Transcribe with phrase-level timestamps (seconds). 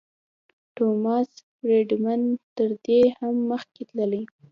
[0.75, 2.21] ټوماس فریډمن
[2.57, 4.23] تر دې هم مخکې تللی.